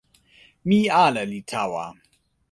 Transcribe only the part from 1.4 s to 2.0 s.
tawa.